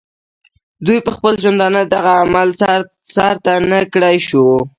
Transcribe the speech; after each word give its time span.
دوي 0.85 0.97
پۀ 1.05 1.09
خپل 1.15 1.33
ژوندانۀ 1.43 1.81
دغه 1.93 2.11
عمل 2.23 2.49
سر 3.15 3.33
ته 3.43 3.53
نۀ 3.69 3.79
کړے 3.93 4.13
شو 4.27 4.45